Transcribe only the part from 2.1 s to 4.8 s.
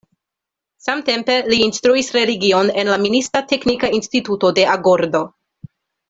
religion en la minista teknika instituto de